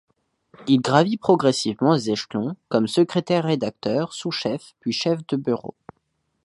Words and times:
Il 0.65 0.81
gravit 0.81 1.17
progressivement 1.17 1.93
les 1.93 2.09
échelons 2.09 2.55
comme 2.69 2.87
secrétaire-rédacteur, 2.87 4.13
sous-chef 4.13 4.73
puis 4.79 4.93
chef 4.93 5.19
de 5.27 5.37
bureau. 5.37 5.75